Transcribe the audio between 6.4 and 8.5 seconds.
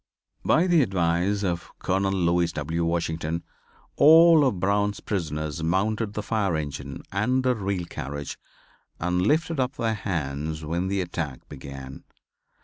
engine and the reel carriage